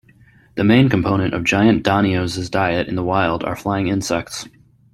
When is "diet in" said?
2.49-2.95